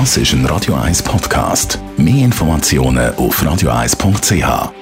Das 0.00 0.16
ist 0.16 0.32
ein 0.32 0.44
Radio 0.46 0.74
1 0.74 1.04
Podcast. 1.04 1.78
Mehr 1.96 2.24
Informationen 2.24 3.14
auf 3.14 3.40
radio1.ch. 3.40 4.72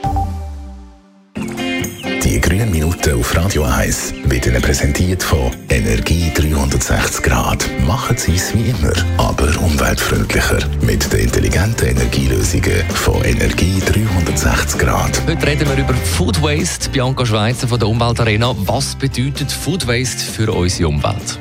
Die 2.24 2.40
grünen 2.40 2.70
Minuten 2.70 3.20
auf 3.20 3.36
Radio 3.36 3.64
1 3.64 4.14
wird 4.24 4.46
Ihnen 4.46 4.62
präsentiert 4.62 5.22
von 5.22 5.50
Energie 5.68 6.32
360 6.34 7.24
Grad. 7.24 7.68
Machen 7.86 8.16
Sie 8.16 8.36
es 8.36 8.54
wie 8.54 8.70
immer, 8.70 8.94
aber 9.18 9.54
umweltfreundlicher. 9.60 10.60
Mit 10.80 11.12
den 11.12 11.20
intelligenten 11.20 11.88
Energielösungen 11.88 12.82
von 12.94 13.22
Energie 13.22 13.80
360 13.80 14.80
Grad. 14.80 15.20
Heute 15.26 15.46
reden 15.46 15.68
wir 15.68 15.76
über 15.76 15.92
Food 15.92 16.42
Waste. 16.42 16.88
Bianca 16.88 17.26
Schweizer 17.26 17.68
von 17.68 17.78
der 17.78 17.88
Umweltarena. 17.88 18.54
Was 18.64 18.94
bedeutet 18.94 19.52
Food 19.52 19.86
Waste 19.86 20.24
für 20.24 20.50
unsere 20.50 20.88
Umwelt? 20.88 21.38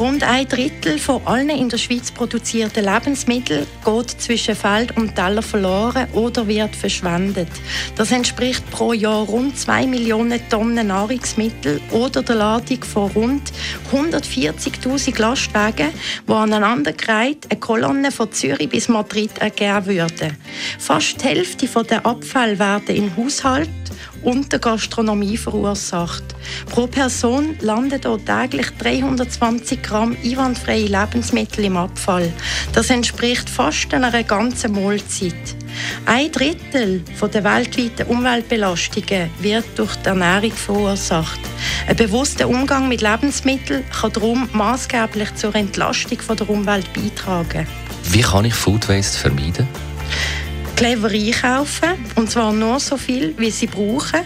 Rund 0.00 0.22
ein 0.22 0.48
Drittel 0.48 0.98
von 0.98 1.20
allen 1.26 1.50
in 1.50 1.68
der 1.68 1.76
Schweiz 1.76 2.10
produzierten 2.10 2.86
Lebensmitteln 2.86 3.66
geht 3.84 4.10
zwischen 4.10 4.56
Feld 4.56 4.96
und 4.96 5.14
Teller 5.14 5.42
verloren 5.42 6.08
oder 6.14 6.48
wird 6.48 6.74
verschwendet. 6.74 7.50
Das 7.96 8.10
entspricht 8.10 8.64
pro 8.70 8.94
Jahr 8.94 9.26
rund 9.26 9.58
2 9.58 9.86
Millionen 9.86 10.40
Tonnen 10.48 10.86
Nahrungsmittel 10.86 11.82
oder 11.90 12.22
der 12.22 12.36
Ladung 12.36 12.82
von 12.82 13.10
rund 13.10 13.52
140.000 13.92 15.20
Lastwagen, 15.20 15.90
die 16.26 16.32
aneinandergereiht 16.32 17.50
eine 17.50 17.60
Kolonne 17.60 18.10
von 18.10 18.32
Zürich 18.32 18.70
bis 18.70 18.88
Madrid 18.88 19.36
ergeben 19.38 19.84
würden. 19.84 20.34
Fast 20.78 21.20
die 21.20 21.26
Hälfte 21.26 21.68
der 21.84 22.06
Abfälle 22.06 22.58
werden 22.58 22.96
in 22.96 23.14
Haushalt 23.18 23.68
und 24.22 24.52
der 24.52 24.58
Gastronomie 24.58 25.36
verursacht. 25.36 26.24
Pro 26.68 26.86
Person 26.86 27.56
landen 27.60 28.00
dort 28.00 28.26
täglich 28.26 28.70
320 28.78 29.82
Gramm 29.82 30.16
einwandfreie 30.24 30.86
Lebensmittel 30.86 31.64
im 31.64 31.76
Abfall. 31.76 32.32
Das 32.72 32.90
entspricht 32.90 33.48
fast 33.48 33.92
einer 33.92 34.22
ganzen 34.22 34.72
Mahlzeit. 34.72 35.34
Ein 36.06 36.32
Drittel 36.32 37.02
der 37.22 37.44
weltweiten 37.44 38.06
Umweltbelastungen 38.08 39.30
wird 39.40 39.66
durch 39.76 39.94
die 39.96 40.08
Ernährung 40.08 40.52
verursacht. 40.52 41.40
Ein 41.86 41.96
bewusster 41.96 42.48
Umgang 42.48 42.88
mit 42.88 43.02
Lebensmitteln 43.02 43.84
kann 43.90 44.12
darum 44.12 44.48
maßgeblich 44.52 45.34
zur 45.34 45.54
Entlastung 45.54 46.18
der 46.36 46.50
Umwelt 46.50 46.92
beitragen. 46.92 47.66
Wie 48.04 48.22
kann 48.22 48.44
ich 48.44 48.54
Food 48.54 48.88
Waste 48.88 49.18
vermeiden? 49.18 49.68
Clever 50.80 51.10
einkaufen. 51.10 51.90
Und 52.14 52.30
zwar 52.30 52.54
nur 52.54 52.80
so 52.80 52.96
viel, 52.96 53.34
wie 53.36 53.50
sie 53.50 53.66
brauchen. 53.66 54.20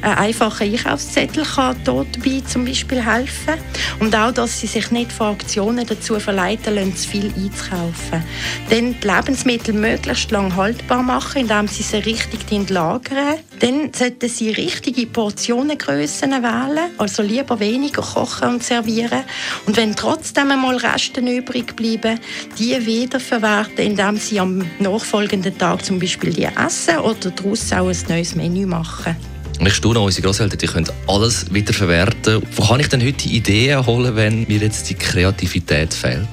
Ein 0.00 0.18
einfacher 0.18 0.64
Einkaufszettel 0.64 1.44
kann 1.44 1.76
dabei 1.84 2.42
zum 2.46 2.64
Beispiel 2.64 3.04
helfen. 3.04 3.54
Und 4.00 4.14
auch, 4.14 4.32
dass 4.32 4.60
sie 4.60 4.66
sich 4.66 4.90
nicht 4.90 5.10
von 5.10 5.28
Aktionen 5.34 5.86
dazu 5.86 6.18
verleiten 6.20 6.74
lassen, 6.76 6.96
zu 6.96 7.08
viel 7.08 7.32
einzukaufen. 7.36 8.22
Dann 8.70 8.96
die 9.00 9.06
Lebensmittel 9.06 9.74
möglichst 9.74 10.30
lang 10.30 10.54
haltbar 10.54 11.02
machen, 11.02 11.42
indem 11.42 11.66
sie 11.66 11.82
sie 11.82 11.98
richtig 11.98 12.48
lagern. 12.70 13.38
Dann 13.58 13.92
sollten 13.92 14.28
sie 14.28 14.50
richtige 14.50 15.06
Portionengrössen 15.06 16.30
wählen, 16.30 16.90
also 16.98 17.22
lieber 17.22 17.58
weniger 17.58 18.02
kochen 18.02 18.48
und 18.48 18.62
servieren. 18.62 19.24
Und 19.66 19.76
wenn 19.76 19.96
trotzdem 19.96 20.50
einmal 20.50 20.76
Reste 20.76 21.20
übrig 21.20 21.74
bleiben, 21.74 22.20
die 22.58 22.86
wiederverwerten, 22.86 23.84
indem 23.84 24.16
sie 24.16 24.38
am 24.38 24.64
nachfolgenden 24.78 25.58
Tag 25.58 25.84
zum 25.84 25.98
Beispiel 25.98 26.32
die 26.32 26.44
essen 26.44 26.98
oder 26.98 27.30
daraus 27.30 27.72
auch 27.72 27.88
ein 27.88 27.96
neues 28.08 28.34
Menü 28.34 28.66
machen. 28.66 29.16
Ich 29.60 29.74
staune, 29.74 30.00
unsere 30.00 30.24
Großeltern 30.24 30.58
die 30.58 30.66
können 30.66 30.88
alles 31.08 31.52
wieder 31.52 31.72
verwerten. 31.72 32.42
Wo 32.54 32.64
kann 32.64 32.80
ich 32.80 32.88
denn 32.88 33.04
heute 33.04 33.28
Ideen 33.28 33.84
holen, 33.84 34.14
wenn 34.14 34.46
mir 34.46 34.58
jetzt 34.58 34.88
die 34.88 34.94
Kreativität 34.94 35.92
fehlt? 35.92 36.28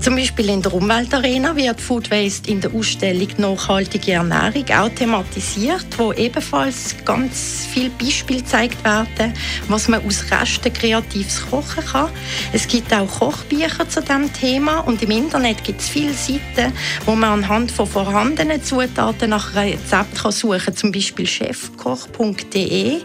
Zum 0.00 0.14
Beispiel 0.14 0.48
in 0.48 0.62
der 0.62 0.72
Umweltarena 0.72 1.56
wird 1.56 1.80
Food 1.80 2.10
Waste 2.10 2.50
in 2.50 2.60
der 2.60 2.72
Ausstellung 2.72 3.28
Nachhaltige 3.36 4.12
Ernährung 4.12 4.64
auch 4.70 4.88
thematisiert, 4.90 5.86
wo 5.96 6.12
ebenfalls 6.12 6.94
ganz 7.04 7.66
viele 7.70 7.90
Beispiele 7.90 8.40
gezeigt 8.40 8.82
werden, 8.84 9.34
was 9.66 9.88
man 9.88 10.04
aus 10.06 10.24
Resten 10.30 10.72
kreatives 10.72 11.44
kochen 11.50 11.84
kann. 11.84 12.10
Es 12.52 12.68
gibt 12.68 12.94
auch 12.94 13.08
Kochbücher 13.08 13.88
zu 13.88 14.00
diesem 14.00 14.32
Thema 14.32 14.80
und 14.80 15.02
im 15.02 15.10
Internet 15.10 15.64
gibt 15.64 15.80
es 15.80 15.88
viele 15.88 16.14
Seiten, 16.14 16.72
wo 17.04 17.16
man 17.16 17.44
anhand 17.44 17.72
von 17.72 17.86
vorhandenen 17.86 18.62
Zutaten 18.62 19.30
nach 19.30 19.54
Rezepten 19.56 20.30
suchen 20.30 20.60
kann, 20.60 20.76
zum 20.76 20.92
Beispiel 20.92 21.26
chefkoch.de 21.26 22.98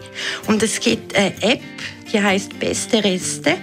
und 0.46 0.62
es 0.62 0.78
gibt 0.78 1.14
eine 1.16 1.34
App, 1.42 1.60
die 2.12 2.22
heißt 2.22 2.58
Beste 2.60 3.02
Reste 3.02 3.56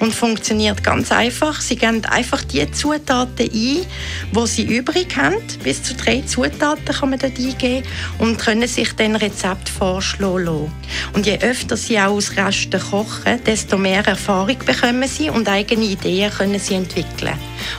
und 0.00 0.14
funktioniert 0.14 0.82
ganz 0.82 1.12
einfach. 1.12 1.60
Sie 1.60 1.76
geben 1.76 2.04
einfach 2.06 2.42
die 2.42 2.60
Zutaten 2.78 3.50
ein, 3.50 3.50
die 3.50 4.46
Sie 4.46 4.62
übrig 4.62 5.16
haben. 5.16 5.36
Bis 5.64 5.82
zu 5.82 5.94
drei 5.94 6.22
Zutaten 6.22 6.94
kann 6.94 7.10
man 7.10 7.18
dort 7.18 7.36
eingeben 7.36 7.84
und 8.18 8.38
können 8.38 8.68
sich 8.68 8.92
dann 8.92 9.16
Rezept 9.16 9.68
vorschlagen 9.68 10.44
lassen. 10.44 10.72
Und 11.12 11.26
je 11.26 11.38
öfter 11.40 11.76
Sie 11.76 11.98
auch 11.98 12.12
aus 12.12 12.36
Resten 12.36 12.80
kochen, 12.80 13.42
desto 13.44 13.76
mehr 13.76 14.06
Erfahrung 14.06 14.58
bekommen 14.64 15.08
Sie 15.08 15.28
und 15.28 15.48
eigene 15.48 15.84
Ideen 15.84 16.30
können 16.30 16.60
Sie 16.60 16.74
entwickeln. 16.74 17.34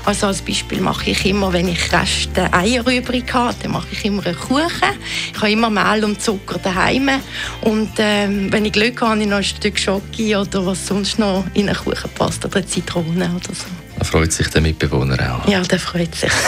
Also 0.05 0.27
als 0.27 0.41
Beispiel 0.41 0.81
mache 0.81 1.09
ich 1.09 1.25
immer, 1.25 1.53
wenn 1.53 1.67
ich 1.67 1.91
Reste 1.91 2.51
Eier 2.53 2.85
übrig 2.87 3.33
habe, 3.33 3.55
dann 3.61 3.71
mache 3.71 3.87
ich 3.91 4.05
immer 4.05 4.25
einen 4.25 4.37
Kuchen. 4.37 4.89
Ich 5.33 5.37
habe 5.37 5.51
immer 5.51 5.69
Mehl 5.69 6.03
und 6.03 6.21
Zucker 6.21 6.59
daheim 6.59 7.09
und 7.61 7.91
ähm, 7.97 8.51
wenn 8.51 8.65
ich 8.65 8.73
Glück 8.73 9.01
habe, 9.01 9.11
habe 9.11 9.21
ich 9.21 9.27
noch 9.27 9.37
ein 9.37 9.43
Stück 9.43 9.77
Schoki 9.77 10.35
oder 10.35 10.65
was 10.65 10.85
sonst 10.85 11.19
noch 11.19 11.45
in 11.53 11.67
einen 11.69 11.77
Kuchen 11.77 12.09
passt 12.15 12.45
oder 12.45 12.65
Zitrone 12.65 13.31
oder 13.35 13.53
so. 13.53 13.65
Da 13.97 14.05
freut 14.05 14.31
sich 14.31 14.47
der 14.47 14.61
Mitbewohner 14.61 15.17
auch. 15.43 15.47
Ja, 15.49 15.61
der 15.61 15.79
freut 15.79 16.15
sich. 16.15 16.31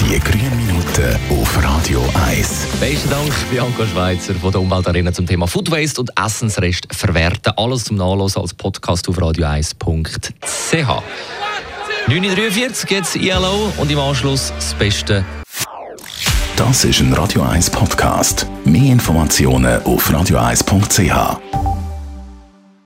Die 0.00 0.20
grünen 0.20 0.56
Minuten 0.56 1.18
auf 1.30 1.64
Radio 1.64 2.04
1. 2.28 2.66
Besten 2.78 3.10
Dank, 3.10 3.32
Bianca 3.50 3.86
Schweizer 3.86 4.34
von 4.34 4.52
der 4.52 4.60
Umweltarena 4.60 5.12
zum 5.12 5.26
Thema 5.26 5.48
Food 5.48 5.70
Waste 5.70 6.00
und 6.00 6.10
Essensrest 6.16 6.86
verwerten. 6.92 7.52
Alles 7.56 7.84
zum 7.84 7.96
Nachlesen 7.96 8.42
als 8.42 8.54
Podcast 8.54 9.08
auf 9.08 9.18
radio1.ch. 9.18 11.02
9.43 12.08 12.90
jetzt 12.92 13.16
ILO 13.16 13.72
und 13.78 13.90
im 13.90 13.98
Anschluss 13.98 14.52
das 14.54 14.74
Beste. 14.74 15.24
Das 16.56 16.84
ist 16.84 17.00
ein 17.00 17.12
Radio 17.12 17.42
1 17.42 17.70
Podcast. 17.70 18.46
Mehr 18.64 18.92
Informationen 18.92 19.82
auf 19.82 20.08
radio1.ch. 20.08 21.65